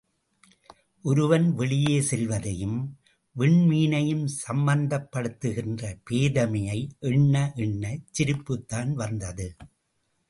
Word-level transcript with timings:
ஒருவன் 1.05 1.45
வெளியே 1.53 1.97
செல்வதையும் 2.01 2.79
விண்மீனையும் 3.35 4.25
சம்மந்தப்படுத்துகின்ற 4.39 5.93
பேதைமையை 6.09 6.79
எண்ண 6.99 7.53
எண்ணச் 7.57 8.07
சிரிப்புதான் 8.11 8.93
வந்தது. 8.93 9.47